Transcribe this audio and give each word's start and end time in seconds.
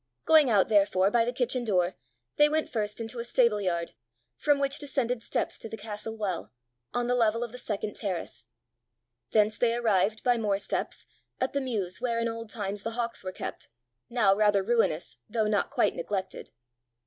Going 0.25 0.49
out 0.49 0.67
therefore 0.67 1.11
by 1.11 1.25
the 1.25 1.31
kitchen 1.31 1.63
door, 1.63 1.95
they 2.37 2.49
went 2.49 2.67
first 2.67 2.99
into 2.99 3.19
a 3.19 3.23
stable 3.23 3.61
yard, 3.61 3.93
from 4.35 4.57
which 4.57 4.79
descended 4.79 5.21
steps 5.21 5.59
to 5.59 5.69
the 5.69 5.77
castle 5.77 6.17
well, 6.17 6.51
on 6.91 7.05
the 7.05 7.13
level 7.13 7.43
of 7.43 7.51
the 7.51 7.59
second 7.59 7.95
terrace. 7.95 8.47
Thence 9.29 9.59
they 9.59 9.75
arrived, 9.75 10.23
by 10.23 10.37
more 10.37 10.57
steps, 10.57 11.05
at 11.39 11.53
the 11.53 11.61
mews 11.61 12.01
where 12.01 12.19
in 12.19 12.27
old 12.27 12.49
times 12.49 12.81
the 12.81 12.93
hawks 12.97 13.23
were 13.23 13.31
kept, 13.31 13.67
now 14.09 14.35
rather 14.35 14.63
ruinous 14.63 15.17
though 15.29 15.45
not 15.47 15.69
quite 15.69 15.93
neglected. 15.95 16.49